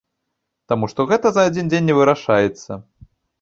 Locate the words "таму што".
0.71-1.05